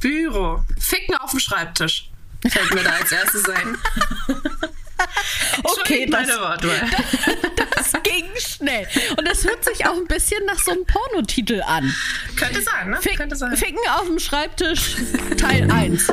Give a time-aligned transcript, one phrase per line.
[0.00, 0.64] Büro.
[0.78, 2.10] Ficken auf dem Schreibtisch.
[2.48, 3.76] Fällt mir da als erstes ein.
[5.62, 6.90] Okay, meine das, Wortwahl.
[7.74, 8.86] das ging schnell.
[9.16, 11.94] Und das hört sich auch ein bisschen nach so einem Pornotitel an.
[12.36, 12.98] Könnte sein, ne?
[13.00, 13.56] Fick, Könnte sein.
[13.56, 14.96] Ficken auf dem Schreibtisch,
[15.38, 16.10] Teil 1.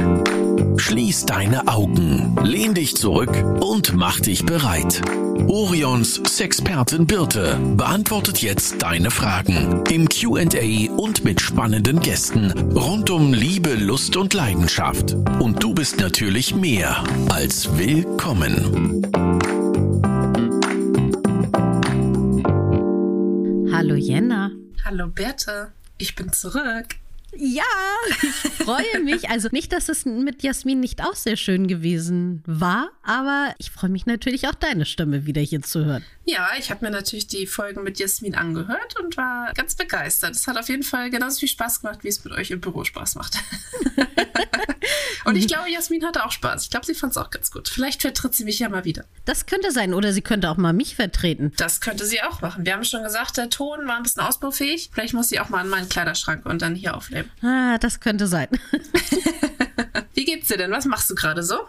[0.77, 5.01] Schließ deine Augen, lehn dich zurück und mach dich bereit.
[5.47, 10.43] Orions Sexpertin Birte beantwortet jetzt deine Fragen im QA
[10.95, 15.13] und mit spannenden Gästen rund um Liebe, Lust und Leidenschaft.
[15.39, 19.01] Und du bist natürlich mehr als willkommen.
[23.73, 24.51] Hallo Jenna.
[24.85, 25.71] Hallo Berthe.
[25.97, 26.95] Ich bin zurück.
[27.37, 27.63] Ja,
[28.21, 28.29] ich
[28.63, 29.29] freue mich.
[29.29, 33.89] Also nicht, dass es mit Jasmin nicht auch sehr schön gewesen war, aber ich freue
[33.89, 36.03] mich natürlich auch deine Stimme wieder hier zu hören.
[36.25, 40.35] Ja, ich habe mir natürlich die Folgen mit Jasmin angehört und war ganz begeistert.
[40.35, 42.83] Es hat auf jeden Fall genauso viel Spaß gemacht, wie es mit euch im Büro
[42.83, 43.37] Spaß macht.
[45.25, 46.63] und ich glaube, Jasmin hatte auch Spaß.
[46.63, 47.69] Ich glaube, sie fand es auch ganz gut.
[47.69, 49.05] Vielleicht vertritt sie mich ja mal wieder.
[49.25, 49.93] Das könnte sein.
[49.93, 51.53] Oder sie könnte auch mal mich vertreten.
[51.57, 52.65] Das könnte sie auch machen.
[52.65, 54.89] Wir haben schon gesagt, der Ton war ein bisschen ausbaufähig.
[54.93, 57.29] Vielleicht muss sie auch mal an meinen Kleiderschrank und dann hier aufnehmen.
[57.41, 58.47] Ah, das könnte sein.
[60.13, 60.71] Wie geht's dir denn?
[60.71, 61.59] Was machst du gerade so?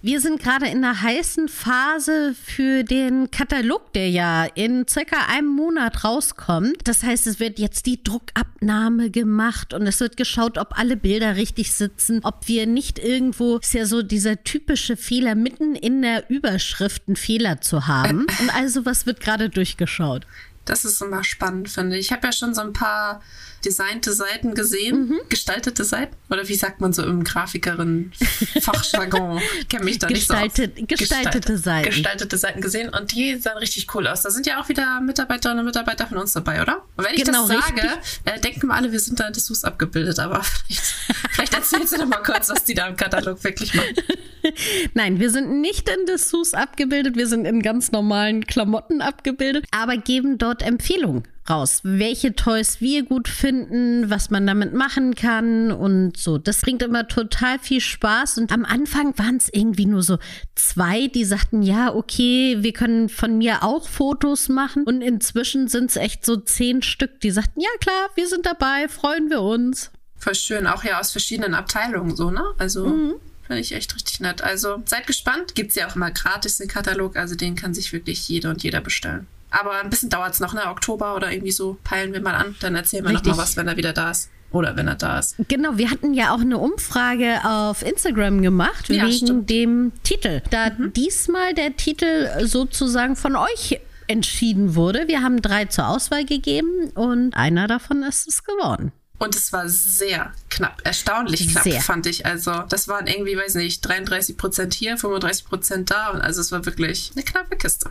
[0.00, 5.48] Wir sind gerade in der heißen Phase für den Katalog, der ja in circa einem
[5.48, 6.76] Monat rauskommt.
[6.84, 11.34] Das heißt, es wird jetzt die Druckabnahme gemacht und es wird geschaut, ob alle Bilder
[11.34, 16.30] richtig sitzen, ob wir nicht irgendwo, ist ja so dieser typische Fehler, mitten in der
[16.30, 18.26] Überschrift einen Fehler zu haben.
[18.40, 20.26] Und also was wird gerade durchgeschaut.
[20.68, 22.06] Das ist immer spannend, finde ich.
[22.06, 23.20] Ich habe ja schon so ein paar
[23.64, 25.18] designte Seiten gesehen, Mhm.
[25.28, 26.14] gestaltete Seiten.
[26.30, 29.40] Oder wie sagt man so im Grafikerin-Fachjargon?
[29.60, 30.42] Ich kenne mich da nicht so aus.
[30.54, 31.90] Gestaltet- gestaltete Seiten.
[31.90, 34.22] Gestaltete Seiten gesehen und die sahen richtig cool aus.
[34.22, 36.84] Da sind ja auch wieder Mitarbeiterinnen und Mitarbeiter von uns dabei, oder?
[36.96, 38.20] Und wenn ich Genau, das sage, richtig.
[38.24, 40.18] äh, denken wir alle, wir sind da in Dessous abgebildet.
[40.20, 40.94] Aber vielleicht,
[41.38, 43.94] vielleicht erzählst du doch mal kurz, was die da im Katalog wirklich machen.
[44.94, 49.96] Nein, wir sind nicht in Dessous abgebildet, wir sind in ganz normalen Klamotten abgebildet, aber
[49.96, 56.16] geben dort Empfehlungen raus, welche Toys wir gut finden, was man damit machen kann und
[56.16, 56.36] so.
[56.36, 60.18] Das bringt immer total viel Spaß und am Anfang waren es irgendwie nur so
[60.56, 65.90] zwei, die sagten, ja, okay, wir können von mir auch Fotos machen und inzwischen sind
[65.90, 69.90] es echt so zehn Stück, die sagten, ja klar, wir sind dabei, freuen wir uns.
[70.18, 72.42] Voll schön, auch ja aus verschiedenen Abteilungen so, ne?
[72.58, 73.14] Also Mhm.
[73.46, 74.42] finde ich echt richtig nett.
[74.42, 75.54] Also seid gespannt.
[75.54, 78.80] Gibt's ja auch immer gratis den Katalog, also den kann sich wirklich jeder und jeder
[78.80, 79.26] bestellen.
[79.50, 80.66] Aber ein bisschen dauert's noch, ne?
[80.66, 82.54] Oktober oder irgendwie so peilen wir mal an.
[82.60, 83.36] Dann erzählen wir noch Richtig.
[83.36, 84.28] mal was, wenn er wieder da ist.
[84.50, 85.36] Oder wenn er da ist.
[85.48, 89.50] Genau, wir hatten ja auch eine Umfrage auf Instagram gemacht Ja, wegen stimmt.
[89.50, 90.40] dem Titel.
[90.50, 95.06] Da diesmal der Titel sozusagen von euch entschieden wurde.
[95.06, 98.90] Wir haben drei zur Auswahl gegeben und einer davon ist es geworden.
[99.18, 101.80] Und es war sehr knapp, erstaunlich knapp, Sehr.
[101.80, 102.24] fand ich.
[102.24, 106.10] Also, das waren irgendwie, weiß nicht, 33 Prozent hier, 35 Prozent da.
[106.10, 107.90] Und also, es war wirklich eine knappe Kiste.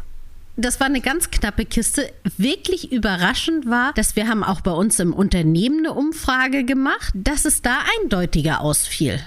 [0.59, 2.11] Das war eine ganz knappe Kiste.
[2.37, 7.45] Wirklich überraschend war, dass wir haben auch bei uns im Unternehmen eine Umfrage gemacht, dass
[7.45, 9.19] es da eindeutiger ausfiel.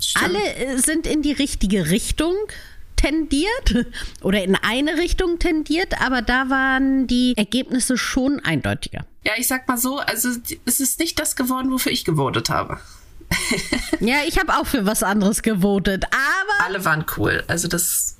[0.00, 0.24] Stimmt.
[0.24, 2.34] Alle äh, sind in die richtige Richtung
[2.96, 3.86] tendiert
[4.22, 9.06] oder in eine Richtung tendiert, aber da waren die Ergebnisse schon eindeutiger.
[9.24, 10.30] Ja, ich sag mal so, also
[10.64, 12.78] es ist nicht das geworden, wofür ich gewotet habe.
[14.00, 17.44] Ja, ich habe auch für was anderes gewotet, aber Alle waren cool.
[17.46, 18.16] Also das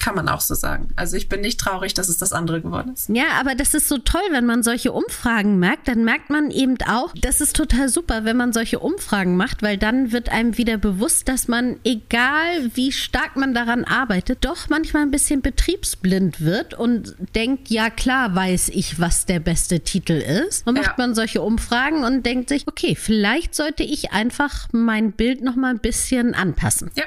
[0.00, 0.88] kann man auch so sagen.
[0.96, 3.08] Also ich bin nicht traurig, dass es das andere geworden ist.
[3.10, 6.76] ja, aber das ist so toll, wenn man solche Umfragen merkt, dann merkt man eben
[6.88, 10.78] auch, das ist total super, wenn man solche Umfragen macht, weil dann wird einem wieder
[10.78, 16.74] bewusst, dass man, egal wie stark man daran arbeitet, doch manchmal ein bisschen betriebsblind wird
[16.74, 20.66] und denkt, ja klar weiß ich, was der beste Titel ist.
[20.66, 20.94] Und macht Ja.
[20.98, 25.70] man solche Umfragen und denkt sich, okay, vielleicht sollte ich einfach mein Bild noch mal
[25.70, 26.90] ein bisschen anpassen.
[26.96, 27.04] Ja,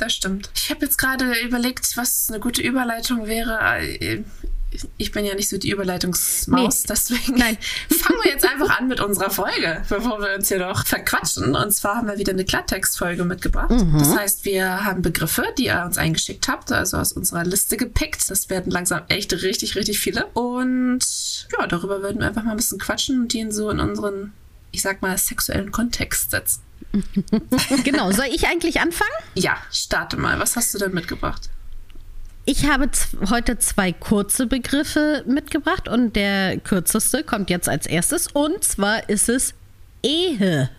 [0.00, 0.50] das stimmt.
[0.56, 3.58] Ich habe jetzt gerade überlegt, was eine gute Überleitung wäre.
[3.80, 4.22] Äh,
[4.98, 6.86] Ich bin ja nicht so die Überleitungsmaus, Nee.
[6.90, 7.58] deswegen Nein.
[7.90, 11.56] fangen wir jetzt einfach an mit unserer Folge, bevor wir uns hier noch verquatschen.
[11.56, 13.72] Und zwar haben wir wieder eine Klartextfolge mitgebracht.
[13.98, 18.30] Das heißt, wir haben Begriffe, die ihr uns eingeschickt habt, also aus unserer Liste gepickt.
[18.30, 20.26] Das werden langsam echt richtig, richtig viele.
[20.34, 21.00] Und
[21.58, 24.32] ja, darüber würden wir einfach mal ein bisschen quatschen und die in so in unseren,
[24.72, 26.62] ich sag mal, sexuellen Kontext setzen.
[27.84, 29.10] Genau, soll ich eigentlich anfangen?
[29.34, 30.40] Ja, starte mal.
[30.40, 31.50] Was hast du denn mitgebracht?
[32.46, 32.90] Ich habe
[33.28, 39.28] heute zwei kurze Begriffe mitgebracht und der kürzeste kommt jetzt als erstes und zwar ist
[39.28, 39.54] es
[40.02, 40.70] Ehe.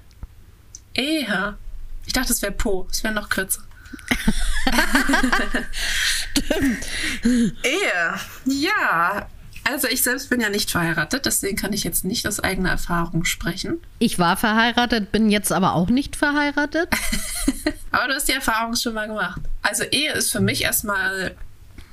[0.95, 1.57] Ehe.
[2.05, 2.87] Ich dachte, es wäre Po.
[2.91, 3.61] Es wäre noch kürzer.
[7.63, 8.19] Ehe.
[8.45, 9.27] Ja.
[9.71, 13.23] Also ich selbst bin ja nicht verheiratet, deswegen kann ich jetzt nicht aus eigener Erfahrung
[13.23, 13.79] sprechen.
[13.99, 16.89] Ich war verheiratet, bin jetzt aber auch nicht verheiratet.
[17.91, 19.39] aber du hast die Erfahrung schon mal gemacht.
[19.61, 21.35] Also Ehe ist für mich erstmal,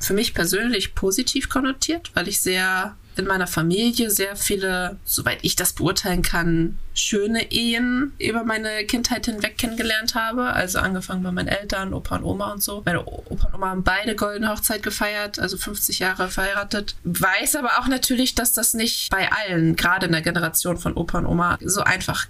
[0.00, 5.56] für mich persönlich positiv konnotiert, weil ich sehr in meiner Familie sehr viele, soweit ich
[5.56, 10.44] das beurteilen kann, schöne Ehen über meine Kindheit hinweg kennengelernt habe.
[10.44, 12.82] Also angefangen bei meinen Eltern, Opa und Oma und so.
[12.84, 16.96] Meine Opa und Oma haben beide goldene Hochzeit gefeiert, also 50 Jahre verheiratet.
[17.04, 21.18] Weiß aber auch natürlich, dass das nicht bei allen, gerade in der Generation von Opa
[21.18, 22.26] und Oma, so einfach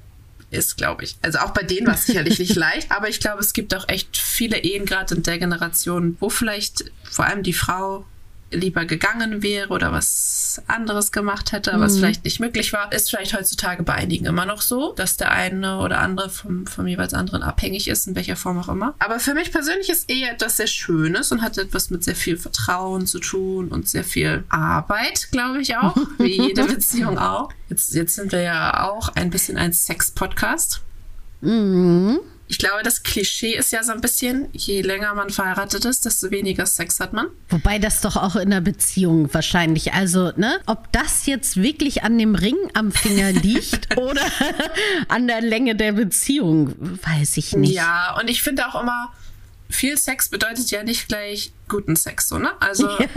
[0.50, 1.17] ist, glaube ich.
[1.23, 3.88] Also auch bei denen war es sicherlich nicht leicht, aber ich glaube, es gibt auch
[3.88, 8.06] echt viele Ehen, gerade in der Generation, wo vielleicht vor allem die Frau
[8.50, 11.81] lieber gegangen wäre oder was anderes gemacht hätte, mhm.
[11.81, 15.33] was vielleicht nicht möglich war, ist vielleicht heutzutage bei einigen immer noch so, dass der
[15.33, 18.95] eine oder andere vom, vom jeweils anderen abhängig ist, in welcher Form auch immer.
[18.99, 22.37] Aber für mich persönlich ist Ehe etwas sehr Schönes und hat etwas mit sehr viel
[22.37, 27.50] Vertrauen zu tun und sehr viel Arbeit, glaube ich auch, wie jede Beziehung auch.
[27.69, 30.81] Jetzt, jetzt sind wir ja auch ein bisschen ein Sex-Podcast.
[31.41, 32.21] Mhm.
[32.49, 36.31] Ich glaube, das Klischee ist ja so ein bisschen, je länger man verheiratet ist, desto
[36.31, 37.27] weniger Sex hat man.
[37.50, 42.17] Wobei das doch auch in der Beziehung wahrscheinlich, also, ne, ob das jetzt wirklich an
[42.19, 44.23] dem Ring am Finger liegt oder
[45.09, 47.75] an der Länge der Beziehung, weiß ich nicht.
[47.75, 49.12] Ja, und ich finde auch immer,
[49.69, 52.50] viel Sex bedeutet ja nicht gleich guten Sex, so, ne?
[52.61, 53.09] Also, ja.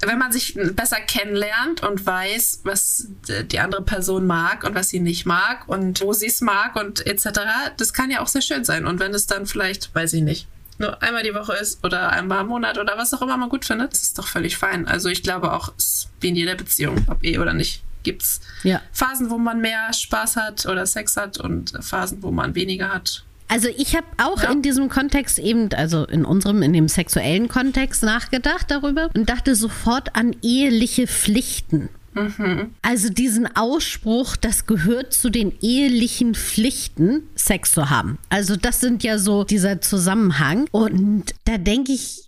[0.00, 3.08] wenn man sich besser kennenlernt und weiß, was
[3.50, 7.06] die andere Person mag und was sie nicht mag und wo sie es mag und
[7.06, 7.40] etc.,
[7.76, 8.86] das kann ja auch sehr schön sein.
[8.86, 10.46] Und wenn es dann vielleicht, weiß ich nicht,
[10.78, 13.64] nur einmal die Woche ist oder einmal im Monat oder was auch immer man gut
[13.64, 14.86] findet, das ist doch völlig fein.
[14.86, 15.72] Also ich glaube auch,
[16.20, 18.82] wie in jeder Beziehung, ob eh oder nicht, gibt es ja.
[18.92, 23.24] Phasen, wo man mehr Spaß hat oder Sex hat und Phasen, wo man weniger hat.
[23.48, 24.50] Also ich habe auch ja.
[24.50, 29.54] in diesem Kontext eben, also in unserem, in dem sexuellen Kontext nachgedacht darüber und dachte
[29.54, 31.88] sofort an eheliche Pflichten.
[32.14, 32.74] Mhm.
[32.82, 38.18] Also diesen Ausspruch, das gehört zu den ehelichen Pflichten, Sex zu haben.
[38.30, 40.66] Also das sind ja so dieser Zusammenhang.
[40.72, 42.26] Und da denke ich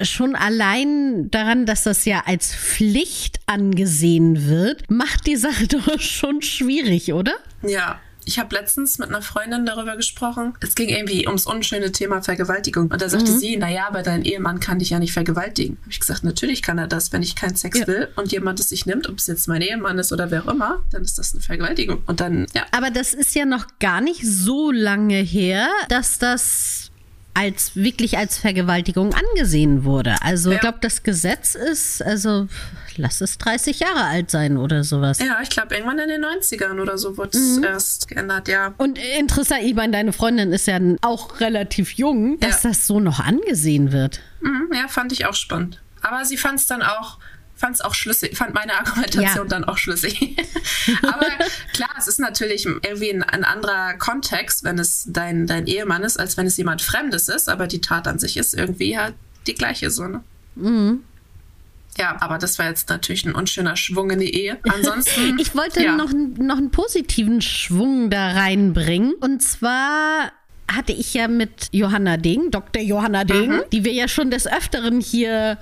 [0.00, 6.42] schon allein daran, dass das ja als Pflicht angesehen wird, macht die Sache doch schon
[6.42, 7.34] schwierig, oder?
[7.62, 10.54] Ja, ich habe letztens mit einer Freundin darüber gesprochen.
[10.60, 12.90] Es ging irgendwie ums unschöne Thema Vergewaltigung.
[12.90, 13.38] Und da sagte mhm.
[13.38, 15.78] sie, naja, aber dein Ehemann kann dich ja nicht vergewaltigen.
[15.82, 17.12] Habe ich gesagt, natürlich kann er das.
[17.12, 17.86] Wenn ich keinen Sex ja.
[17.86, 20.52] will und jemand es sich nimmt, ob es jetzt mein Ehemann ist oder wer auch
[20.52, 22.02] immer, dann ist das eine Vergewaltigung.
[22.06, 22.64] Und dann, ja.
[22.70, 26.90] Aber das ist ja noch gar nicht so lange her, dass das
[27.34, 30.16] als wirklich als Vergewaltigung angesehen wurde.
[30.20, 30.56] Also ja.
[30.56, 32.46] ich glaube, das Gesetz ist, also
[32.98, 35.18] lass es 30 Jahre alt sein oder sowas.
[35.18, 37.64] Ja, ich glaube, irgendwann in den 90ern oder so wurde es mhm.
[37.64, 38.74] erst geändert, ja.
[38.78, 42.70] Und interessant, ich meine, deine Freundin ist ja auch relativ jung, dass ja.
[42.70, 44.20] das so noch angesehen wird.
[44.40, 45.80] Mhm, ja, fand ich auch spannend.
[46.00, 47.18] Aber sie fand es dann auch
[47.62, 49.48] fand es auch schlüssig, fand meine Argumentation ja.
[49.48, 50.36] dann auch schlüssig.
[51.02, 51.26] Aber
[51.72, 56.18] klar, es ist natürlich irgendwie ein, ein, anderer Kontext, wenn es dein, dein Ehemann ist,
[56.18, 59.14] als wenn es jemand Fremdes ist, aber die Tat an sich ist irgendwie halt
[59.46, 60.24] die gleiche so, ne?
[60.56, 61.04] Mhm.
[61.98, 64.58] Ja, aber das war jetzt natürlich ein unschöner Schwung in die Ehe.
[64.68, 65.38] Ansonsten.
[65.40, 65.96] ich wollte ja.
[65.96, 69.14] noch, noch einen positiven Schwung da reinbringen.
[69.20, 70.32] Und zwar
[70.70, 72.82] hatte ich ja mit Johanna Ding, Dr.
[72.82, 73.62] Johanna Ding, mhm.
[73.72, 75.58] die wir ja schon des Öfteren hier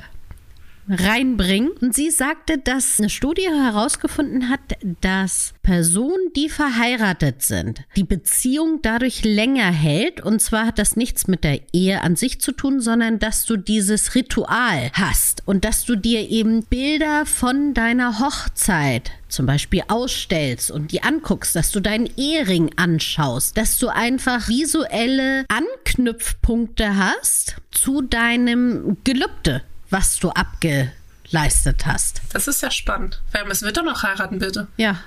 [0.90, 1.70] reinbringen.
[1.80, 4.60] Und sie sagte, dass eine Studie herausgefunden hat,
[5.00, 10.20] dass Personen, die verheiratet sind, die Beziehung dadurch länger hält.
[10.20, 13.56] Und zwar hat das nichts mit der Ehe an sich zu tun, sondern dass du
[13.56, 20.70] dieses Ritual hast und dass du dir eben Bilder von deiner Hochzeit zum Beispiel ausstellst
[20.70, 28.02] und die anguckst, dass du deinen Ehering anschaust, dass du einfach visuelle Anknüpfpunkte hast zu
[28.02, 32.22] deinem Gelübde was du abgeleistet hast.
[32.32, 33.20] Das ist ja spannend.
[33.32, 34.68] Wer müssen wir doch noch heiraten, bitte?
[34.76, 35.00] Ja.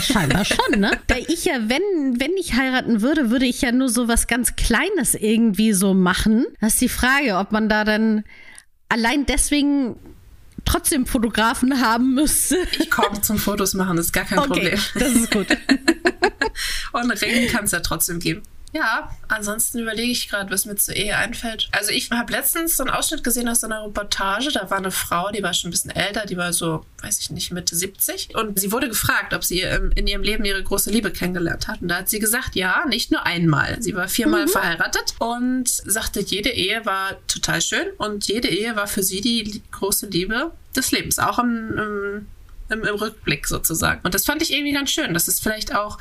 [0.00, 0.98] Scheinbar schon, ne?
[1.06, 4.56] Da ich ja, wenn, wenn ich heiraten würde, würde ich ja nur so was ganz
[4.56, 6.46] Kleines irgendwie so machen.
[6.60, 8.24] Das ist die Frage, ob man da dann
[8.88, 9.96] allein deswegen
[10.64, 12.56] trotzdem Fotografen haben müsste.
[12.78, 14.80] Ich komme zum Fotos machen, das ist gar kein okay, Problem.
[14.94, 15.46] Das ist gut.
[16.92, 18.42] Und Regen kann es ja trotzdem geben.
[18.72, 21.68] Ja, ansonsten überlege ich gerade, was mir zur Ehe einfällt.
[21.72, 24.50] Also ich habe letztens so einen Ausschnitt gesehen aus so einer Reportage.
[24.52, 27.30] Da war eine Frau, die war schon ein bisschen älter, die war so, weiß ich
[27.30, 28.34] nicht, Mitte 70.
[28.36, 31.80] Und sie wurde gefragt, ob sie in ihrem Leben ihre große Liebe kennengelernt hat.
[31.80, 33.80] Und da hat sie gesagt, ja, nicht nur einmal.
[33.80, 34.50] Sie war viermal mhm.
[34.50, 39.62] verheiratet und sagte, jede Ehe war total schön und jede Ehe war für sie die
[39.70, 41.18] große Liebe des Lebens.
[41.18, 42.26] Auch im, im
[42.70, 44.00] im, im, Rückblick sozusagen.
[44.02, 45.98] Und das fand ich irgendwie ganz schön, dass es vielleicht auch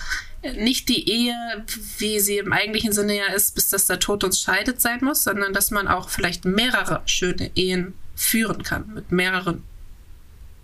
[0.55, 1.65] nicht die Ehe,
[1.97, 5.24] wie sie im eigentlichen Sinne ja ist, bis dass der Tod uns scheidet sein muss,
[5.24, 9.63] sondern dass man auch vielleicht mehrere schöne Ehen führen kann mit mehreren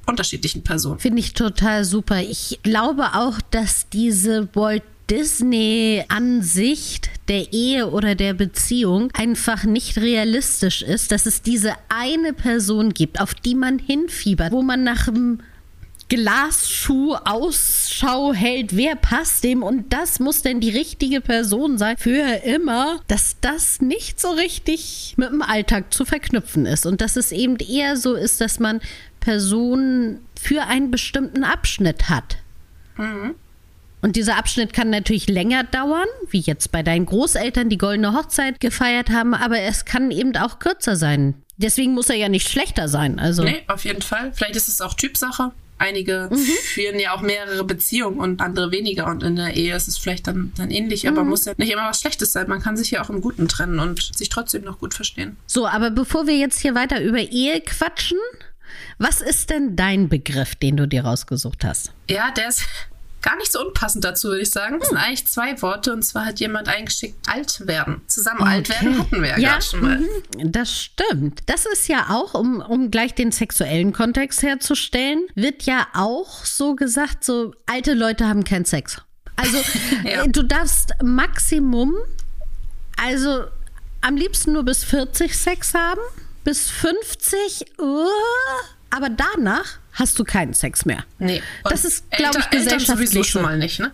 [0.06, 1.00] unterschiedlichen Personen.
[1.00, 2.22] Finde ich total super.
[2.22, 10.82] Ich glaube auch, dass diese Walt Disney-Ansicht der Ehe oder der Beziehung einfach nicht realistisch
[10.82, 15.42] ist, dass es diese eine Person gibt, auf die man hinfiebert, wo man nach einem
[16.10, 22.44] Glasschuh Ausschau hält, wer passt dem und das muss denn die richtige Person sein für
[22.44, 27.32] immer, dass das nicht so richtig mit dem Alltag zu verknüpfen ist und dass es
[27.32, 28.80] eben eher so ist, dass man
[29.20, 32.38] Personen für einen bestimmten Abschnitt hat.
[32.98, 33.36] Mhm.
[34.02, 38.60] Und dieser Abschnitt kann natürlich länger dauern, wie jetzt bei deinen Großeltern die goldene Hochzeit
[38.60, 41.36] gefeiert haben, aber es kann eben auch kürzer sein.
[41.56, 43.18] Deswegen muss er ja nicht schlechter sein.
[43.18, 43.44] Also.
[43.44, 44.34] Nee, auf jeden Fall.
[44.34, 45.54] Vielleicht ist es auch Typsache.
[45.78, 46.36] Einige mhm.
[46.36, 49.08] führen ja auch mehrere Beziehungen und andere weniger.
[49.08, 51.30] Und in der Ehe ist es vielleicht dann, dann ähnlich, aber mhm.
[51.30, 52.48] muss ja nicht immer was Schlechtes sein.
[52.48, 55.38] Man kann sich ja auch im Guten trennen und sich trotzdem noch gut verstehen.
[55.48, 58.20] So, aber bevor wir jetzt hier weiter über Ehe quatschen,
[58.98, 61.94] was ist denn dein Begriff, den du dir rausgesucht hast?
[62.10, 62.66] Ja, der ist
[63.24, 64.80] gar nicht so unpassend dazu, würde ich sagen.
[64.80, 65.04] Das sind hm.
[65.04, 68.02] eigentlich zwei Worte und zwar hat jemand eingeschickt, alt werden.
[68.08, 68.50] Zusammen okay.
[68.50, 69.98] alt werden hatten wir ja, ja schon mal.
[69.98, 70.52] Mhm.
[70.52, 71.42] Das stimmt.
[71.48, 76.76] Das ist ja auch, um, um gleich den sexuellen Kontext herzustellen, wird ja auch so
[76.76, 79.02] gesagt, so alte Leute haben keinen Sex.
[79.36, 79.58] Also
[80.04, 80.28] ja.
[80.28, 81.96] du darfst Maximum,
[82.98, 83.46] also
[84.02, 86.02] am liebsten nur bis 40 Sex haben,
[86.44, 88.06] bis 50, uh,
[88.94, 91.04] aber danach hast du keinen Sex mehr.
[91.18, 91.42] Nee.
[91.64, 93.92] Das ist, glaube ich, gesellschaftlich sowieso schon mal nicht, ne?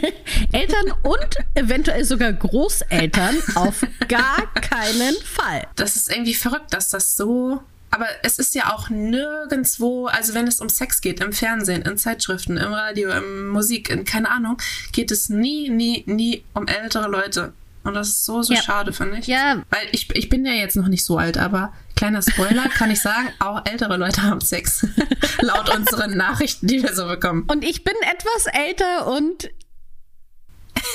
[0.52, 5.66] Eltern und eventuell sogar Großeltern auf gar keinen Fall.
[5.76, 10.46] Das ist irgendwie verrückt, dass das so aber es ist ja auch nirgendwo, also wenn
[10.46, 14.58] es um Sex geht, im Fernsehen, in Zeitschriften, im Radio, in Musik, in keine Ahnung,
[14.92, 17.54] geht es nie, nie, nie um ältere Leute.
[17.88, 18.62] Und das ist so, so ja.
[18.62, 19.26] schade, finde ich.
[19.26, 19.62] Ja.
[19.70, 23.00] Weil ich, ich bin ja jetzt noch nicht so alt, aber kleiner Spoiler kann ich
[23.00, 24.86] sagen, auch ältere Leute haben Sex.
[25.40, 27.46] Laut unseren Nachrichten, die wir so bekommen.
[27.50, 29.50] Und ich bin etwas älter und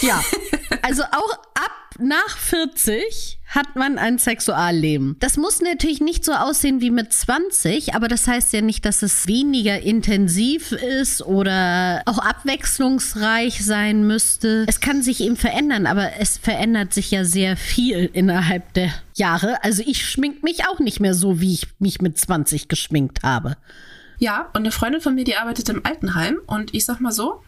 [0.01, 0.23] ja,
[0.81, 5.15] also auch ab nach 40 hat man ein Sexualleben.
[5.19, 9.03] Das muss natürlich nicht so aussehen wie mit 20, aber das heißt ja nicht, dass
[9.03, 14.65] es weniger intensiv ist oder auch abwechslungsreich sein müsste.
[14.67, 19.63] Es kann sich eben verändern, aber es verändert sich ja sehr viel innerhalb der Jahre.
[19.63, 23.55] Also ich schmink mich auch nicht mehr so, wie ich mich mit 20 geschminkt habe.
[24.17, 27.43] Ja, und eine Freundin von mir, die arbeitet im Altenheim und ich sag mal so,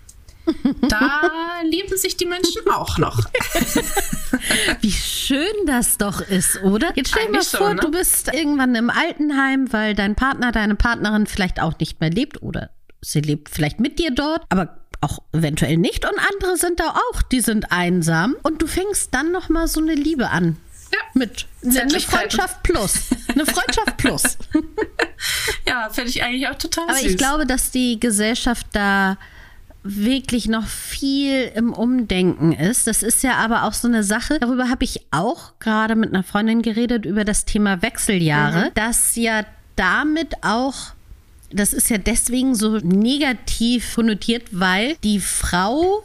[0.89, 1.21] da
[1.63, 3.19] lieben sich die Menschen auch noch.
[4.81, 6.91] Wie schön das doch ist, oder?
[6.95, 7.81] Jetzt stell dir mal vor, ne?
[7.81, 12.41] du bist irgendwann im Altenheim, weil dein Partner, deine Partnerin vielleicht auch nicht mehr lebt
[12.41, 12.69] oder
[13.01, 17.21] sie lebt vielleicht mit dir dort, aber auch eventuell nicht und andere sind da auch,
[17.21, 20.57] die sind einsam und du fängst dann noch mal so eine Liebe an.
[20.91, 20.99] Ja.
[21.13, 23.09] Mit eine Freundschaft plus.
[23.27, 24.37] Eine Freundschaft plus.
[25.67, 27.11] ja, finde ich eigentlich auch total Aber süß.
[27.11, 29.17] ich glaube, dass die Gesellschaft da
[29.85, 32.87] wirklich noch viel im Umdenken ist.
[32.87, 36.23] Das ist ja aber auch so eine Sache, darüber habe ich auch gerade mit einer
[36.23, 38.73] Freundin geredet, über das Thema Wechseljahre, mhm.
[38.73, 40.95] dass ja damit auch
[41.51, 46.03] das ist ja deswegen so negativ konnotiert, weil die Frau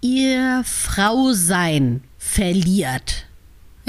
[0.00, 3.26] ihr Frausein verliert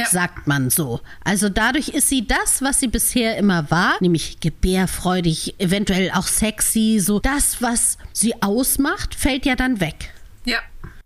[0.02, 0.10] ja.
[0.10, 1.00] sagt man so.
[1.24, 7.00] Also dadurch ist sie das, was sie bisher immer war, nämlich gebärfreudig, eventuell auch sexy,
[7.00, 10.14] so das, was sie ausmacht, fällt ja dann weg.
[10.46, 10.60] Ja.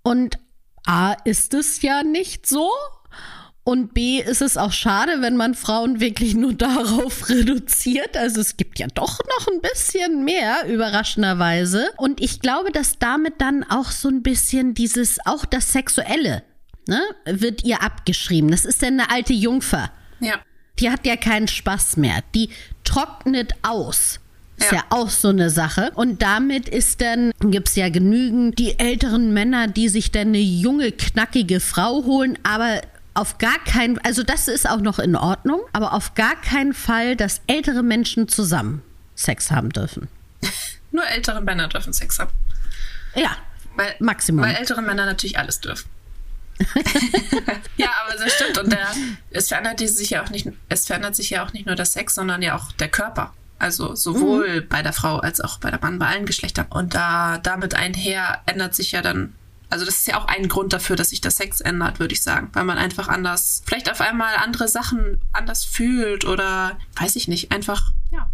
[0.03, 0.39] Und
[0.85, 2.69] A ist es ja nicht so.
[3.67, 8.15] Und B ist es auch schade, wenn man Frauen wirklich nur darauf reduziert.
[8.15, 11.89] Also es gibt ja doch noch ein bisschen mehr, überraschenderweise.
[11.97, 16.43] Und ich glaube, dass damit dann auch so ein bisschen dieses, auch das Sexuelle
[16.88, 18.51] ne, wird ihr abgeschrieben.
[18.51, 19.92] Das ist dann eine alte Jungfer.
[20.20, 20.36] Ja.
[20.80, 22.24] Die hat ja keinen Spaß mehr.
[22.34, 22.50] Die
[22.84, 24.20] trocknet aus.
[24.58, 24.77] Ist ja.
[24.77, 25.92] ja auch so eine Sache.
[25.96, 30.39] Und damit ist dann, gibt es ja genügend die älteren Männer, die sich dann eine
[30.39, 32.82] junge, knackige Frau holen, aber
[33.13, 37.15] auf gar keinen, also das ist auch noch in Ordnung, aber auf gar keinen Fall,
[37.15, 38.82] dass ältere Menschen zusammen
[39.15, 40.08] Sex haben dürfen.
[40.92, 42.32] Nur ältere Männer dürfen Sex haben.
[43.15, 43.38] Ja,
[43.75, 44.44] weil, Maximum.
[44.44, 45.89] Weil ältere Männer natürlich alles dürfen.
[47.77, 48.57] ja, aber das stimmt.
[48.57, 48.88] Und der,
[49.31, 52.15] es verändert sich ja auch nicht, es verändert sich ja auch nicht nur der Sex,
[52.15, 53.33] sondern ja auch der Körper.
[53.57, 54.67] Also sowohl mhm.
[54.67, 56.67] bei der Frau als auch bei der Mann, bei allen Geschlechtern.
[56.69, 59.33] Und da damit einher ändert sich ja dann,
[59.69, 62.21] also das ist ja auch ein Grund dafür, dass sich der Sex ändert, würde ich
[62.21, 62.50] sagen.
[62.53, 67.51] Weil man einfach anders, vielleicht auf einmal andere Sachen anders fühlt oder weiß ich nicht,
[67.51, 68.29] einfach, ja.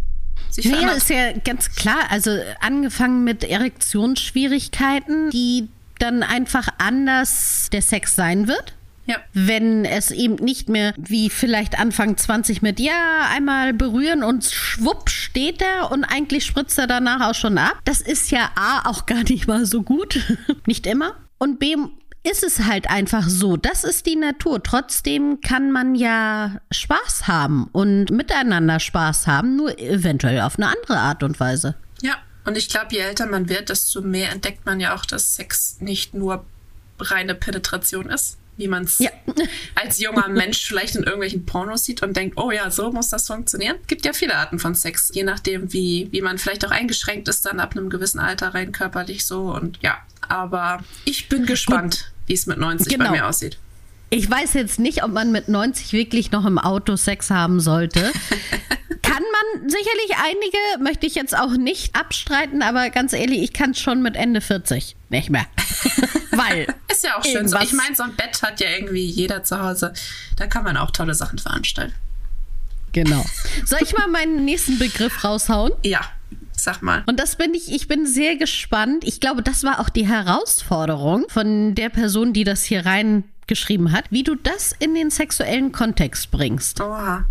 [0.50, 2.10] Sich naja, ist ja ganz klar.
[2.10, 5.68] Also angefangen mit Erektionsschwierigkeiten, die
[6.02, 8.74] dann einfach anders der Sex sein wird.
[9.06, 9.16] Ja.
[9.32, 15.10] Wenn es eben nicht mehr wie vielleicht Anfang 20 mit, ja, einmal berühren und schwupp
[15.10, 17.80] steht er und eigentlich spritzt er danach auch schon ab.
[17.84, 20.20] Das ist ja A auch gar nicht mal so gut.
[20.66, 21.14] nicht immer.
[21.38, 21.74] Und B
[22.24, 23.56] ist es halt einfach so.
[23.56, 24.62] Das ist die Natur.
[24.62, 30.98] Trotzdem kann man ja Spaß haben und miteinander Spaß haben, nur eventuell auf eine andere
[30.98, 31.74] Art und Weise.
[32.44, 35.76] Und ich glaube, je älter man wird, desto mehr entdeckt man ja auch, dass Sex
[35.80, 36.44] nicht nur
[36.98, 39.10] reine Penetration ist, wie man es Ja.
[39.74, 43.26] als junger Mensch vielleicht in irgendwelchen Pornos sieht und denkt, oh ja, so muss das
[43.26, 43.76] funktionieren.
[43.86, 47.46] Gibt ja viele Arten von Sex, je nachdem, wie, wie man vielleicht auch eingeschränkt ist,
[47.46, 49.98] dann ab einem gewissen Alter rein körperlich so und ja.
[50.28, 53.06] Aber ich bin gespannt, wie es mit 90 Genau.
[53.06, 53.58] bei mir aussieht.
[54.10, 58.12] Ich weiß jetzt nicht, ob man mit 90 wirklich noch im Auto Sex haben sollte.
[59.42, 63.80] man sicherlich einige, möchte ich jetzt auch nicht abstreiten, aber ganz ehrlich, ich kann es
[63.80, 65.46] schon mit Ende 40 nicht mehr.
[66.32, 66.66] Weil.
[66.90, 67.58] Ist ja auch schön so.
[67.58, 69.92] Ich meine, so ein Bett hat ja irgendwie jeder zu Hause.
[70.36, 71.94] Da kann man auch tolle Sachen veranstalten.
[72.92, 73.24] Genau.
[73.64, 75.72] Soll ich mal meinen nächsten Begriff raushauen?
[75.82, 76.00] Ja,
[76.52, 77.02] sag mal.
[77.06, 79.04] Und das bin ich, ich bin sehr gespannt.
[79.04, 84.04] Ich glaube, das war auch die Herausforderung von der Person, die das hier reingeschrieben hat,
[84.10, 86.80] wie du das in den sexuellen Kontext bringst.
[86.80, 87.24] Oha.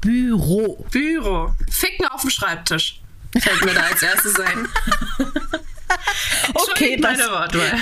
[0.00, 0.84] Büro.
[0.90, 1.54] Büro.
[1.70, 3.00] Ficken auf dem Schreibtisch.
[3.38, 4.68] Fällt mir da als erstes ein.
[6.54, 7.80] Okay, das, Wortwahl.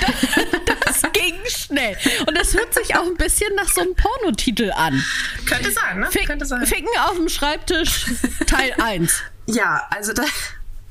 [0.85, 1.97] das ging schnell.
[2.25, 5.03] Und das hört sich auch ein bisschen nach so einem Pornotitel an.
[5.45, 6.11] Könnte sein, ne?
[6.11, 6.65] Fick, Könnte sein.
[6.65, 8.05] Ficken auf dem Schreibtisch,
[8.45, 9.23] Teil 1.
[9.47, 10.23] Ja, also da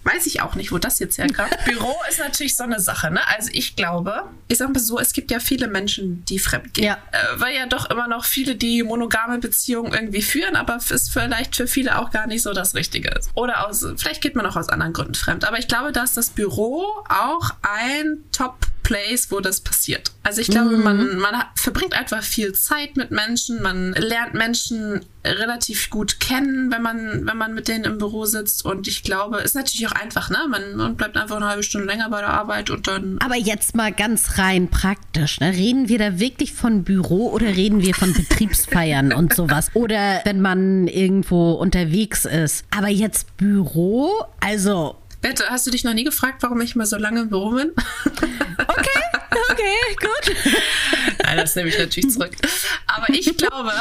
[0.07, 1.49] weiß ich auch nicht, wo das jetzt herkam.
[1.65, 3.21] Büro ist natürlich so eine Sache, ne?
[3.37, 6.85] Also ich glaube, ich sag mal so, es gibt ja viele Menschen, die fremd gehen.
[6.85, 6.99] Ja.
[7.13, 11.57] Äh, weil ja doch immer noch viele, die monogame Beziehungen irgendwie führen, aber ist vielleicht
[11.57, 13.31] für viele auch gar nicht so das Richtige ist.
[13.35, 15.45] Oder aus, vielleicht geht man auch aus anderen Gründen fremd.
[15.45, 18.25] Aber ich glaube, dass das Büro auch ein
[18.87, 20.13] Top-Place, wo das passiert.
[20.23, 25.05] Also ich glaube, man, man hat- verbringt einfach viel Zeit mit Menschen, man lernt Menschen
[25.25, 28.65] relativ gut kennen, wenn man, wenn man mit denen im Büro sitzt.
[28.65, 30.39] Und ich glaube, ist natürlich auch einfach, ne?
[30.49, 33.19] Man, man bleibt einfach eine halbe Stunde länger bei der Arbeit und dann.
[33.25, 35.41] Aber jetzt mal ganz rein praktisch.
[35.41, 35.53] Ne?
[35.53, 39.71] Reden wir da wirklich von Büro oder reden wir von Betriebsfeiern und sowas?
[39.75, 42.65] Oder wenn man irgendwo unterwegs ist.
[42.77, 44.11] Aber jetzt Büro,
[44.41, 44.97] also.
[45.27, 47.73] Bitte, hast du dich noch nie gefragt, warum ich mal so lange im Büro bin?
[48.59, 49.03] Okay,
[49.51, 50.37] okay, gut.
[51.23, 52.33] Nein, das nehme ich natürlich zurück.
[52.87, 53.73] Aber ich glaube,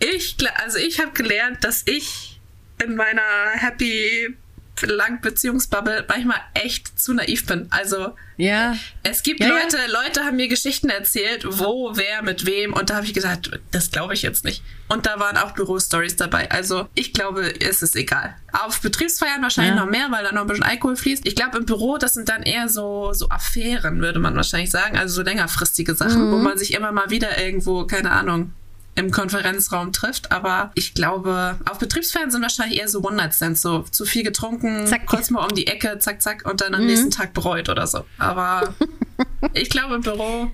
[0.00, 2.40] ich, also ich habe gelernt, dass ich
[2.82, 3.22] in meiner
[3.54, 4.36] happy
[4.84, 7.66] lang Beziehungsbubble manchmal echt zu naiv bin.
[7.70, 8.76] Also Ja.
[9.04, 9.54] es gibt Ja, ja.
[9.62, 12.72] Leute, Leute haben mir Geschichten erzählt, wo, wer, mit wem.
[12.72, 14.62] Und da habe ich gesagt, das glaube ich jetzt nicht.
[14.88, 16.50] Und da waren auch Bürostories dabei.
[16.50, 18.34] Also ich glaube, es ist egal.
[18.52, 19.84] Auf Betriebsfeiern wahrscheinlich Ja.
[19.84, 21.26] noch mehr, weil da noch ein bisschen Alkohol fließt.
[21.26, 24.98] Ich glaube, im Büro, das sind dann eher so, so Affären, würde man wahrscheinlich sagen.
[24.98, 26.42] Also so längerfristige Sachen, wo Mhm.
[26.44, 28.52] man sich immer mal wieder irgendwo, keine Ahnung,
[28.94, 30.32] im Konferenzraum trifft.
[30.32, 35.06] Aber ich glaube, auf Betriebsfeiern sind wahrscheinlich eher so One-Night-Stands, so zu viel getrunken, Zack.
[35.06, 36.86] kurz mal um die Ecke, zack, zack, und dann am Mhm.
[36.88, 38.04] nächsten Tag bereut oder so.
[38.18, 38.74] Aber
[39.54, 40.50] ich glaube im Büro,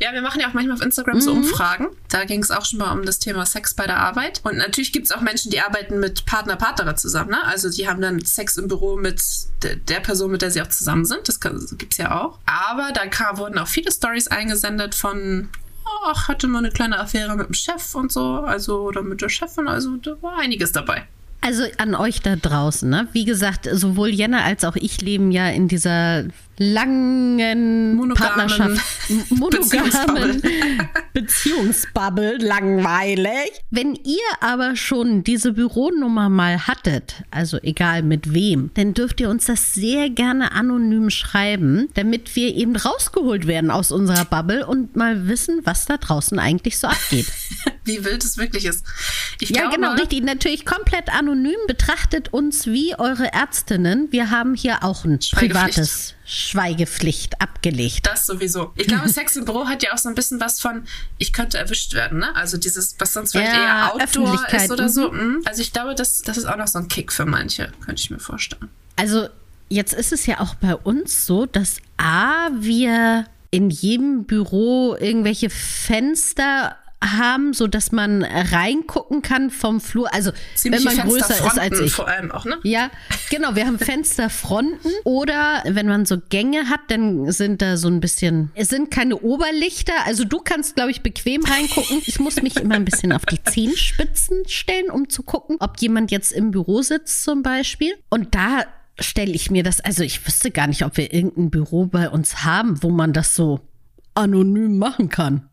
[0.00, 1.20] ja, wir machen ja auch manchmal auf Instagram Mhm.
[1.20, 1.86] so Umfragen.
[2.08, 4.40] Da ging es auch schon mal um das Thema Sex bei der Arbeit.
[4.42, 7.30] Und natürlich gibt es auch Menschen, die arbeiten mit Partner, Partnerin zusammen.
[7.30, 7.44] Ne?
[7.44, 9.22] Also die haben dann Sex im Büro mit
[9.62, 11.28] de- der Person, mit der sie auch zusammen sind.
[11.28, 12.38] Das gibt es ja auch.
[12.46, 15.48] Aber da kam, wurden auch viele Stories eingesendet von
[16.08, 19.28] ach, hatte mal eine kleine Affäre mit dem Chef und so, also oder mit der
[19.28, 21.06] Chefin, also da war einiges dabei.
[21.40, 23.06] Also an euch da draußen, ne?
[23.12, 26.24] Wie gesagt, sowohl Jenna als auch ich leben ja in dieser
[26.58, 28.14] langen Monogamen
[28.48, 30.42] Partnerschaft, m- monogamen
[31.12, 32.38] Beziehungsbubble.
[32.38, 33.50] Langweilig.
[33.70, 39.28] Wenn ihr aber schon diese Büronummer mal hattet, also egal mit wem, dann dürft ihr
[39.30, 44.96] uns das sehr gerne anonym schreiben, damit wir eben rausgeholt werden aus unserer Bubble und
[44.96, 47.26] mal wissen, was da draußen eigentlich so abgeht.
[47.84, 48.84] Wie wild es wirklich ist.
[49.40, 50.22] Ich Ja, glaube, genau, richtig.
[50.22, 51.56] Natürlich komplett anonym.
[51.66, 54.08] Betrachtet uns wie eure Ärztinnen.
[54.10, 58.06] Wir haben hier auch ein privates Schweigepflicht abgelegt.
[58.06, 58.72] Das sowieso.
[58.76, 60.84] Ich glaube, Sex im Büro hat ja auch so ein bisschen was von,
[61.16, 62.36] ich könnte erwischt werden, ne?
[62.36, 65.10] Also dieses, was sonst vielleicht Ja, eher Outdoor ist oder so.
[65.10, 65.40] Mhm.
[65.46, 68.10] Also ich glaube, das, das ist auch noch so ein Kick für manche, könnte ich
[68.10, 68.68] mir vorstellen.
[68.96, 69.28] Also
[69.70, 75.48] jetzt ist es ja auch bei uns so, dass A, wir in jedem Büro irgendwelche
[75.48, 80.12] Fenster haben, so dass man reingucken kann vom Flur.
[80.12, 80.32] Also
[80.64, 81.92] wenn man größer ist als ich.
[81.92, 82.58] vor allem auch, ne?
[82.64, 82.90] Ja,
[83.30, 83.54] genau.
[83.54, 88.50] Wir haben Fensterfronten oder wenn man so Gänge hat, dann sind da so ein bisschen,
[88.54, 89.94] es sind keine Oberlichter.
[90.06, 92.02] Also du kannst, glaube ich, bequem reingucken.
[92.06, 96.10] Ich muss mich immer ein bisschen auf die Zehenspitzen stellen, um zu gucken, ob jemand
[96.10, 97.94] jetzt im Büro sitzt zum Beispiel.
[98.10, 98.64] Und da
[99.00, 102.44] stelle ich mir das, also ich wüsste gar nicht, ob wir irgendein Büro bei uns
[102.44, 103.60] haben, wo man das so
[104.14, 105.48] anonym machen kann.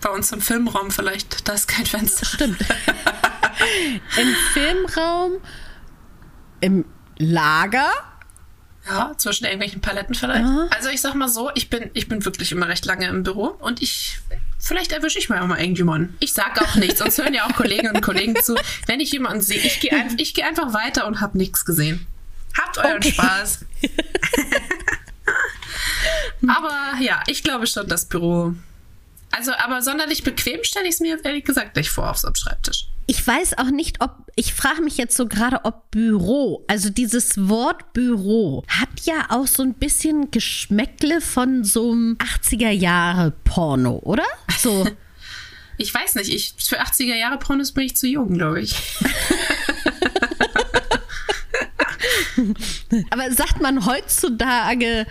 [0.00, 2.26] Bei uns im Filmraum vielleicht, da ist kein Fenster.
[2.26, 2.58] Stimmt.
[4.20, 5.32] Im Filmraum,
[6.60, 6.84] im
[7.18, 7.90] Lager.
[8.86, 10.44] Ja, zwischen irgendwelchen Paletten vielleicht.
[10.44, 10.68] Aha.
[10.70, 13.46] Also ich sag mal so, ich bin, ich bin wirklich immer recht lange im Büro
[13.46, 14.18] und ich,
[14.60, 16.16] vielleicht erwische ich mal auch mal irgendjemanden.
[16.20, 18.54] Ich sag auch nichts, sonst hören ja auch Kolleginnen und Kollegen zu.
[18.86, 22.06] Wenn ich jemanden sehe, ich gehe ein, ich geh einfach weiter und hab nichts gesehen.
[22.56, 23.12] Habt euren Okay.
[23.12, 23.64] Spaß.
[26.46, 28.54] aber ja, ich glaube schon, das Büro.
[29.36, 32.88] Also, aber sonderlich bequem stelle ich es mir ehrlich gesagt nicht vor aufs am Schreibtisch.
[33.06, 37.48] Ich weiß auch nicht, ob, ich frage mich jetzt so gerade, ob Büro, also dieses
[37.48, 44.00] Wort Büro, hat ja auch so ein bisschen Geschmäckle von so einem 80er Jahre Porno,
[44.02, 44.24] oder?
[44.58, 44.86] So.
[45.78, 48.74] Ich weiß nicht, ich, für 80er Jahre Pornos bin ich zu jung, glaube ich.
[53.10, 55.06] Aber sagt man heutzutage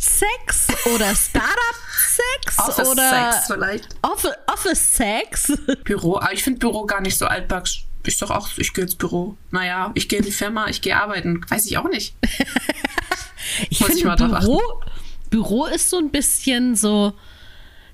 [0.00, 3.88] Loft-Sex oder Startup-Sex Office oder Sex vielleicht.
[4.02, 5.52] Office- Office-Sex?
[5.84, 7.84] Büro, aber ich finde Büro gar nicht so altbacksch.
[8.06, 9.36] Ich sag auch, ich gehe ins Büro.
[9.50, 11.42] Naja, ich gehe in die Firma, ich gehe arbeiten.
[11.48, 12.14] Weiß ich auch nicht.
[13.68, 14.60] Ich Muss ich mal Büro,
[15.28, 17.14] Büro ist so ein bisschen so.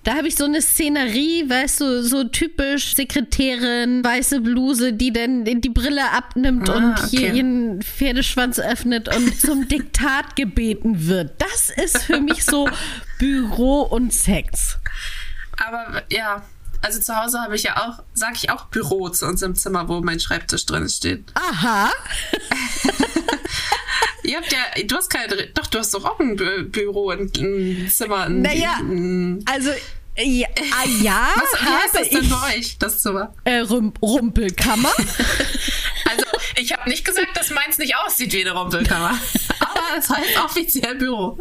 [0.07, 5.45] Da habe ich so eine Szenerie, weißt du, so typisch Sekretärin, weiße Bluse, die dann
[5.45, 7.37] die Brille abnimmt Ah, und hier okay.
[7.39, 11.33] ihren Pferdeschwanz öffnet und zum Diktat gebeten wird.
[11.43, 12.69] Das ist für mich so
[13.19, 14.79] Büro und Sex.
[15.57, 16.45] Aber ja,
[16.83, 19.89] also zu Hause habe ich ja auch, sage ich auch Büro zu uns im Zimmer,
[19.89, 21.25] wo mein Schreibtisch drin steht.
[21.35, 21.91] Aha.
[24.27, 27.31] Ihr habt ja, du hast keine, doch, du hast doch auch ein Bü Büro, ein,
[27.37, 28.25] ein Zimmer.
[28.25, 29.71] Ein, Naja, ein, also
[30.19, 33.35] ja, ah, ja was, heißt das denn bei euch, das Zimmer?
[33.45, 34.93] äh, Rum Rumpelkammer.
[36.09, 39.19] Also, ich habe nicht gesagt, dass meins nicht aussieht wie eine Rumpelkammer.
[39.99, 41.39] Es heißt offiziell Büro.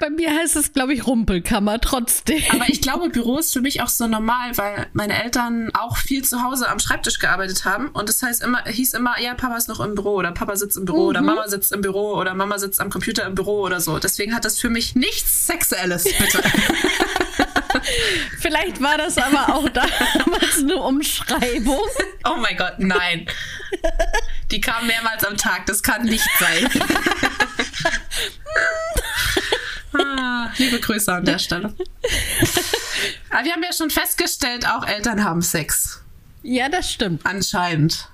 [0.00, 2.42] Bei mir heißt es, glaube ich, Rumpelkammer trotzdem.
[2.50, 6.24] Aber ich glaube, Büro ist für mich auch so normal, weil meine Eltern auch viel
[6.24, 7.88] zu Hause am Schreibtisch gearbeitet haben.
[7.88, 10.76] Und das heißt immer, hieß immer, ja, Papa ist noch im Büro oder Papa sitzt
[10.76, 13.80] im Büro oder Mama sitzt im Büro oder Mama sitzt am Computer im Büro oder
[13.80, 13.98] so.
[13.98, 16.42] Deswegen hat das für mich nichts Sexuelles, bitte.
[18.38, 21.80] Vielleicht war das aber auch damals eine Umschreibung.
[22.24, 23.26] oh mein Gott, nein.
[24.54, 26.70] Die kamen mehrmals am Tag, das kann nicht sein.
[29.94, 31.74] ah, liebe Grüße an der Stelle.
[33.30, 36.04] Aber wir haben ja schon festgestellt, auch Eltern haben Sex.
[36.44, 37.26] Ja, das stimmt.
[37.26, 38.08] Anscheinend.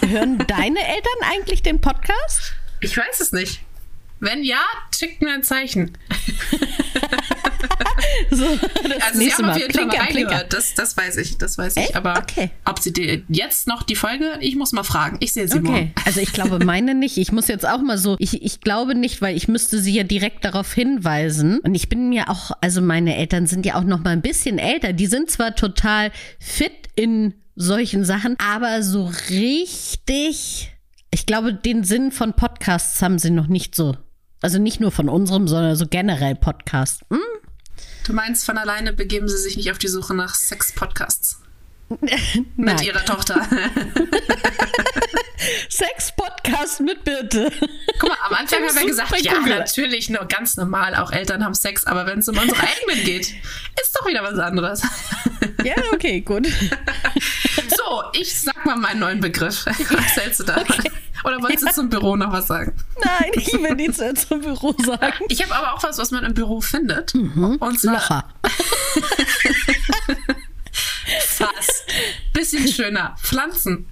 [0.00, 2.54] Hören deine Eltern eigentlich den Podcast?
[2.80, 3.60] Ich weiß es nicht.
[4.18, 4.62] Wenn ja,
[4.96, 5.98] schickt mir ein Zeichen.
[8.36, 8.60] So, Also
[9.18, 9.58] sie haben auf Mal.
[9.58, 10.52] jeden Fall mal reingehört.
[10.52, 11.96] Das, das weiß ich, das weiß ich.
[11.96, 12.50] Aber Okay.
[12.64, 12.92] ob sie
[13.28, 15.16] jetzt noch die Folge, ich muss mal fragen.
[15.20, 15.92] Ich sehe sie Okay, morgen.
[16.04, 17.16] also ich glaube meine nicht.
[17.18, 20.02] Ich muss jetzt auch mal so, ich, ich glaube nicht, weil ich müsste sie ja
[20.04, 21.58] direkt darauf hinweisen.
[21.60, 24.58] Und ich bin mir auch, also meine Eltern sind ja auch noch mal ein bisschen
[24.58, 24.92] älter.
[24.92, 30.72] Die sind zwar total fit in solchen Sachen, aber so richtig,
[31.10, 33.96] ich glaube, den Sinn von Podcasts haben sie noch nicht so.
[34.42, 37.02] Also nicht nur von unserem, sondern so generell Podcast.
[37.10, 37.18] Hm?
[38.06, 41.40] Du meinst, von alleine begeben sie sich nicht auf die Suche nach Sex-Podcasts
[42.56, 43.44] mit ihrer Tochter.
[45.68, 47.50] Sex-Podcast mit Birte.
[47.98, 49.58] Guck mal, am Anfang haben wir gesagt, ja, Google.
[49.58, 53.34] natürlich, nur ganz normal, auch Eltern haben Sex, aber wenn es um unsere eigenen geht,
[53.82, 54.82] ist doch wieder was anderes.
[55.64, 56.46] ja, okay, gut.
[57.88, 59.64] So, ich sag mal meinen neuen Begriff.
[59.66, 60.56] Was hältst du da?
[61.24, 62.74] Oder wolltest du zum Büro noch was sagen?
[63.02, 65.24] Nein, ich will nichts mehr zum Büro sagen.
[65.28, 67.14] Ich habe aber auch was, was man im Büro findet.
[67.14, 68.24] Und zwar Locher.
[71.28, 71.84] fast.
[72.32, 73.16] Bisschen schöner.
[73.22, 73.88] Pflanzen.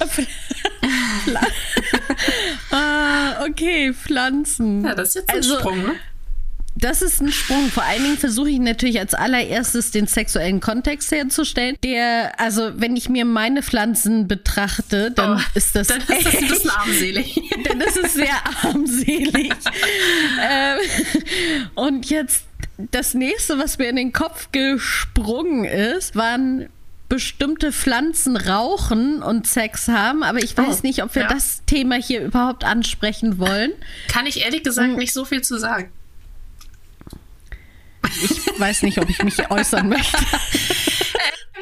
[2.70, 4.84] Ah, okay, Pflanzen.
[4.84, 5.94] Ja, das ist jetzt ein Also- Sprung, ne?
[6.76, 7.68] Das ist ein Sprung.
[7.70, 11.76] Vor allen Dingen versuche ich natürlich als allererstes den sexuellen Kontext herzustellen.
[11.84, 16.34] Der, also wenn ich mir meine Pflanzen betrachte, dann Oh, ist das Dann ist das
[16.36, 17.40] ein bisschen armselig.
[17.68, 19.52] dann ist es sehr armselig.
[20.48, 20.78] ähm,
[21.74, 22.44] und jetzt
[22.92, 26.68] das nächste, was mir in den Kopf gesprungen ist, waren
[27.10, 31.28] bestimmte Pflanzen rauchen und Sex haben, aber ich weiß Oh, nicht, ob wir ja.
[31.28, 33.72] das Thema hier überhaupt ansprechen wollen.
[34.08, 35.90] Kann ich ehrlich gesagt nicht so viel zu sagen.
[38.22, 40.18] Ich weiß nicht, ob ich mich äußern möchte.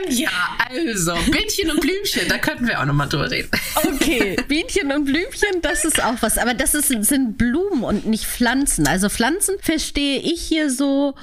[0.09, 0.31] Ja,
[0.71, 3.51] also, Bildchen und Blümchen, da könnten wir auch nochmal drüber reden.
[3.75, 6.39] Okay, Bienchen und Blümchen, das ist auch was.
[6.39, 8.87] Aber das ist, sind Blumen und nicht Pflanzen.
[8.87, 11.15] Also Pflanzen verstehe ich hier so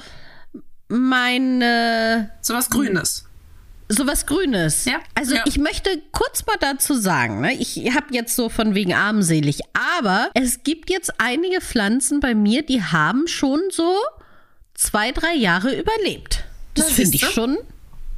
[0.88, 3.24] meine Sowas Grünes.
[3.88, 4.84] sowas Grünes.
[4.84, 5.42] Ja, Also ja.
[5.46, 7.54] ich möchte kurz mal dazu sagen, ne?
[7.54, 9.60] ich habe jetzt so von wegen armselig,
[9.98, 13.96] aber es gibt jetzt einige Pflanzen bei mir, die haben schon so
[14.76, 16.44] zwei, drei Jahre überlebt.
[16.74, 17.58] Das finde ich schon,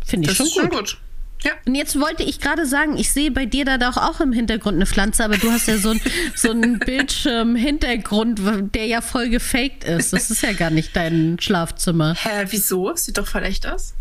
[0.04, 0.70] finde ich schon gut.
[0.70, 0.98] gut.
[1.44, 1.52] Ja.
[1.66, 4.74] Und jetzt wollte ich gerade sagen, ich sehe bei dir da doch auch im Hintergrund
[4.74, 6.00] eine Pflanze, aber du hast ja so, ein,
[6.34, 8.40] so einen Bildschirm-Hintergrund,
[8.74, 10.12] der ja voll gefaked ist.
[10.12, 12.14] Das ist ja gar nicht dein Schlafzimmer.
[12.14, 12.94] Hä, wieso?
[12.96, 13.94] Sieht doch voll echt aus.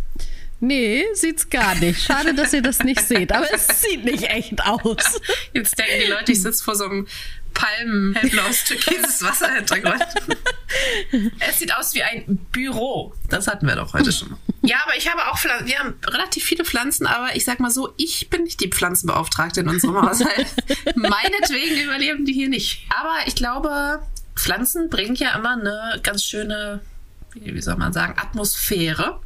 [0.60, 2.02] Nee, sieht's gar nicht.
[2.02, 5.22] Schade, dass ihr das nicht seht, aber es sieht nicht echt aus.
[5.54, 7.08] Jetzt denken die Leute, ich sitze vor so einem
[7.58, 10.06] Palmen, hellblaues, türkises Wasserhintergrund.
[11.40, 13.16] es sieht aus wie ein Büro.
[13.30, 14.38] Das hatten wir doch heute schon.
[14.62, 15.68] Ja, aber ich habe auch Pflanzen.
[15.68, 19.62] Wir haben relativ viele Pflanzen, aber ich sag mal so, ich bin nicht die Pflanzenbeauftragte
[19.62, 20.48] in unserem Haushalt.
[20.96, 22.86] Meinetwegen überleben die hier nicht.
[22.90, 24.02] Aber ich glaube,
[24.36, 26.82] Pflanzen bringen ja immer eine ganz schöne,
[27.34, 29.20] wie soll man sagen, Atmosphäre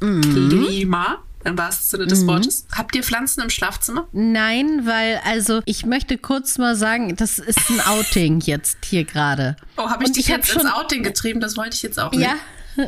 [0.00, 0.22] mhm.
[0.22, 2.28] Klima im wahrsten Sinne des mhm.
[2.28, 2.66] Wortes.
[2.72, 4.06] Habt ihr Pflanzen im Schlafzimmer?
[4.12, 9.56] Nein, weil, also, ich möchte kurz mal sagen, das ist ein Outing jetzt hier gerade.
[9.76, 11.40] Oh, habe ich Und dich ich jetzt ins Outing getrieben?
[11.40, 12.22] Das wollte ich jetzt auch nicht.
[12.22, 12.34] Ja.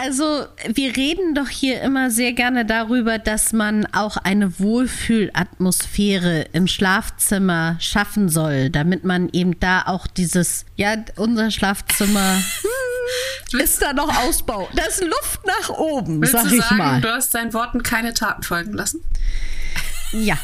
[0.00, 6.68] Also, wir reden doch hier immer sehr gerne darüber, dass man auch eine Wohlfühlatmosphäre im
[6.68, 12.40] Schlafzimmer schaffen soll, damit man eben da auch dieses, ja, unser Schlafzimmer
[13.52, 14.68] ist da noch Ausbau.
[14.74, 17.00] Da ist Luft nach oben, Willst sag du ich sagen, mal.
[17.00, 19.02] Du hast deinen Worten keine Taten folgen lassen?
[20.12, 20.38] Ja.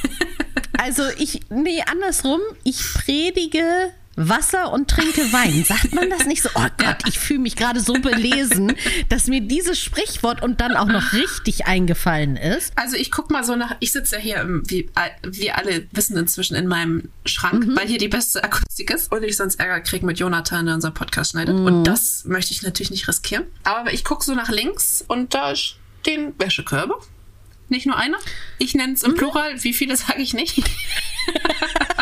[0.78, 5.64] Also ich, nee, andersrum, ich predige Wasser und trinke Wein.
[5.68, 6.48] Sagt man das nicht so?
[6.54, 8.74] Oh Gott, ich fühle mich gerade so belesen,
[9.08, 12.72] dass mir dieses Sprichwort und dann auch noch richtig eingefallen ist.
[12.76, 14.90] Also ich guck mal so nach, ich sitze ja hier, wie
[15.22, 17.76] wir alle wissen inzwischen, in meinem Schrank, mhm.
[17.76, 20.94] weil hier die beste Akustik ist und ich sonst Ärger kriege mit Jonathan, der unseren
[20.94, 21.56] Podcast schneidet.
[21.56, 21.66] Mhm.
[21.66, 23.44] Und das möchte ich natürlich nicht riskieren.
[23.64, 26.94] Aber ich gucke so nach links und da stehen Wäschekörbe.
[27.68, 28.18] Nicht nur einer.
[28.58, 29.16] Ich nenne es im mhm.
[29.16, 29.62] Plural.
[29.64, 30.62] Wie viele sage ich nicht?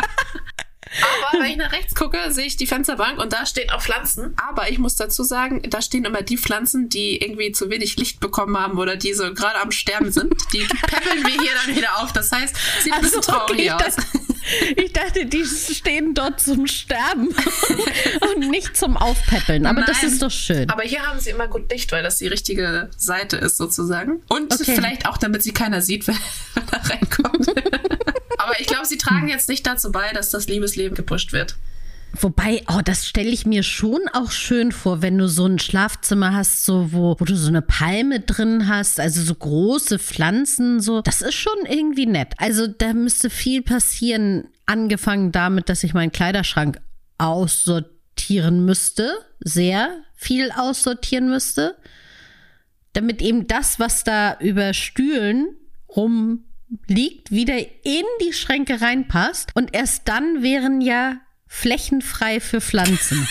[1.01, 4.35] Aber wenn ich nach rechts gucke, sehe ich die Fensterbank und da stehen auch Pflanzen.
[4.49, 8.19] Aber ich muss dazu sagen, da stehen immer die Pflanzen, die irgendwie zu wenig Licht
[8.19, 10.33] bekommen haben oder die so gerade am Sterben sind.
[10.53, 12.13] Die peppeln wir hier dann wieder auf.
[12.13, 13.95] Das heißt, sieht ein bisschen also, traurig okay, aus.
[14.75, 17.29] Ich dachte, die stehen dort zum Sterben
[18.35, 19.65] und nicht zum Aufpäppeln.
[19.65, 20.69] Aber Nein, das ist doch schön.
[20.69, 24.21] Aber hier haben sie immer gut Licht, weil das die richtige Seite ist sozusagen.
[24.27, 24.75] Und okay.
[24.75, 26.17] vielleicht auch, damit sie keiner sieht, wenn
[26.71, 27.47] er reinkommt.
[28.53, 31.55] Aber ich glaube, sie tragen jetzt nicht dazu bei, dass das Liebesleben gepusht wird.
[32.21, 36.35] Wobei, oh, das stelle ich mir schon auch schön vor, wenn du so ein Schlafzimmer
[36.35, 41.01] hast, so wo, wo du so eine Palme drin hast, also so große Pflanzen, so.
[41.01, 42.33] Das ist schon irgendwie nett.
[42.37, 46.79] Also da müsste viel passieren, angefangen damit, dass ich meinen Kleiderschrank
[47.17, 51.75] aussortieren müsste, sehr viel aussortieren müsste,
[52.93, 55.47] damit eben das, was da über Stühlen
[55.89, 56.43] rum
[56.87, 59.51] liegt, wieder in die Schränke reinpasst.
[59.53, 63.27] Und erst dann wären ja flächenfrei für Pflanzen.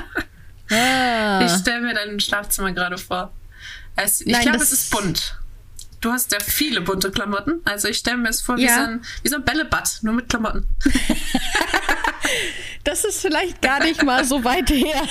[0.70, 1.44] ah.
[1.44, 3.32] Ich stelle mir dein Schlafzimmer gerade vor.
[3.96, 5.38] Es, ich glaube, es ist bunt.
[6.00, 7.60] Du hast ja viele bunte Klamotten.
[7.64, 8.74] Also ich stelle mir es vor wie, ja.
[8.74, 10.66] so ein, wie so ein Bällebad, nur mit Klamotten.
[12.84, 15.02] das ist vielleicht gar nicht mal so weit her.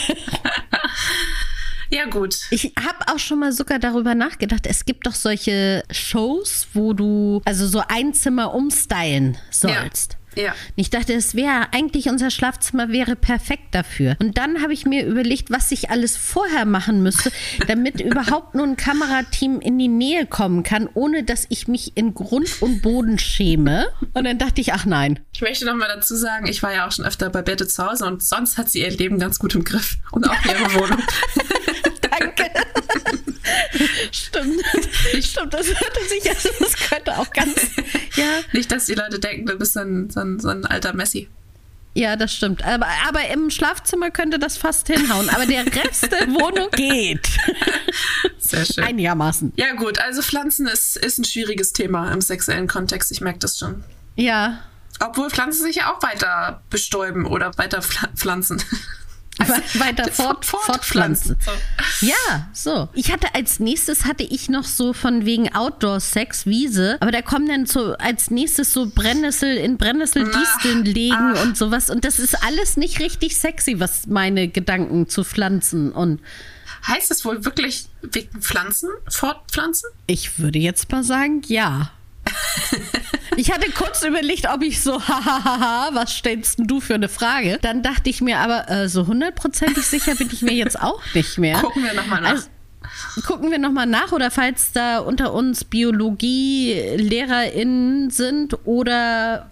[1.89, 2.36] Ja, gut.
[2.52, 4.67] Ich habe auch schon mal sogar darüber nachgedacht.
[4.67, 10.13] Es gibt doch solche Shows, wo du also so ein Zimmer umstylen sollst.
[10.13, 10.17] Ja.
[10.38, 10.56] Ja.
[10.76, 14.15] Ich dachte, es wäre eigentlich unser Schlafzimmer wäre perfekt dafür.
[14.19, 17.32] Und dann habe ich mir überlegt, was ich alles vorher machen müsste,
[17.67, 22.13] damit überhaupt nur ein Kamerateam in die Nähe kommen kann, ohne dass ich mich in
[22.13, 23.88] Grund und Boden schäme.
[24.13, 25.19] Und dann dachte ich, ach nein.
[25.34, 27.86] Ich möchte noch mal dazu sagen, ich war ja auch schon öfter bei Bette zu
[27.86, 31.02] Hause und sonst hat sie ihr Leben ganz gut im Griff und auch ihre Wohnung.
[32.19, 32.43] Danke.
[34.12, 34.62] Stimmt.
[35.21, 37.56] Stimmt, das hörte sich also, das könnte auch ganz.
[38.15, 38.39] Ja.
[38.51, 41.30] Nicht, dass die Leute denken, du bist so ein, so ein, so ein alter Messi.
[41.97, 42.63] Ja, das stimmt.
[42.63, 45.30] Aber, aber im Schlafzimmer könnte das fast hinhauen.
[45.30, 47.27] Aber der Rest der Wohnung geht.
[48.38, 48.84] Sehr schön.
[48.84, 49.51] Einigermaßen.
[49.56, 49.97] Ja, gut.
[49.97, 53.12] Also Pflanzen ist, ist ein schwieriges Thema im sexuellen Kontext.
[53.12, 53.84] Ich merke das schon.
[54.15, 54.60] Ja.
[54.99, 58.62] Obwohl Pflanzen sich ja auch weiter bestäuben oder weiter pflanzen.
[59.80, 61.38] weiter fort, fortpflanzen.
[61.43, 62.06] So.
[62.06, 62.89] Ja, so.
[62.93, 67.47] Ich hatte als nächstes hatte ich noch so von wegen Outdoor-Sex, Wiese, aber da kommen
[67.47, 71.43] dann so als nächstes so Brennnessel in Brennnesseldisteln legen ach.
[71.43, 76.21] und sowas und das ist alles nicht richtig sexy, was meine Gedanken zu Pflanzen und
[76.88, 79.89] Heißt es wohl wirklich wegen Pflanzen, fortpflanzen?
[80.06, 81.91] Ich würde jetzt mal sagen, ja.
[83.38, 87.60] Ich hatte kurz überlegt, ob ich so, hahaha, was stellst du für eine Frage?
[87.62, 91.38] Dann dachte ich mir aber, äh, so hundertprozentig sicher bin ich mir jetzt auch nicht
[91.38, 91.60] mehr.
[91.60, 92.32] Gucken wir nochmal nach.
[92.32, 92.47] Also,
[93.28, 99.52] gucken wir nochmal nach oder falls da unter uns Biologie-LehrerInnen sind oder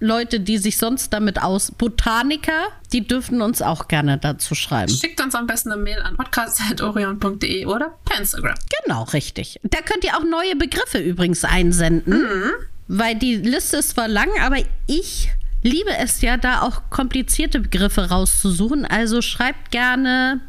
[0.00, 4.90] Leute, die sich sonst damit aus, Botaniker, die dürften uns auch gerne dazu schreiben.
[4.90, 8.54] Schickt uns am besten eine Mail an podcast.orion.de oder per Instagram.
[8.82, 9.60] Genau, richtig.
[9.62, 12.50] Da könnt ihr auch neue Begriffe übrigens einsenden, mhm.
[12.88, 15.30] weil die Liste ist zwar lang, aber ich
[15.62, 18.86] liebe es ja, da auch komplizierte Begriffe rauszusuchen.
[18.86, 20.40] Also schreibt gerne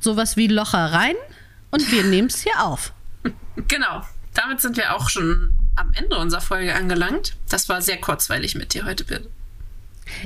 [0.00, 1.14] sowas wie Locher rein
[1.70, 2.92] und wir nehmen es hier auf.
[3.68, 4.02] Genau.
[4.34, 7.36] Damit sind wir auch schon am Ende unserer Folge angelangt.
[7.48, 9.28] Das war sehr kurzweilig mit dir heute, Bill.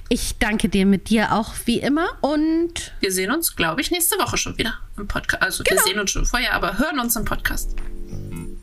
[0.08, 4.18] Ich danke dir mit dir auch wie immer und wir sehen uns, glaube ich, nächste
[4.18, 5.42] Woche schon wieder im Podcast.
[5.42, 5.80] Also genau.
[5.80, 7.74] wir sehen uns schon vorher, aber hören uns im Podcast.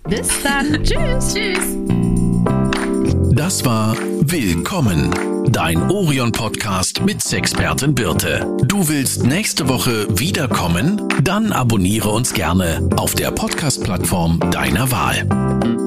[0.07, 0.83] Bis dann.
[0.83, 1.33] Tschüss.
[1.33, 1.77] Tschüss.
[3.31, 3.95] Das war
[4.29, 5.11] Willkommen,
[5.51, 8.45] dein Orion-Podcast mit Sexpertin Birte.
[8.63, 11.01] Du willst nächste Woche wiederkommen?
[11.23, 15.86] Dann abonniere uns gerne auf der Podcast-Plattform deiner Wahl.